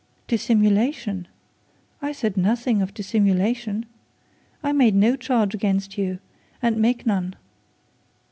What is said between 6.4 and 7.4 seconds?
and make none.